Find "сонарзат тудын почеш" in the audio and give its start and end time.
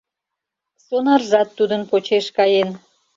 0.85-2.25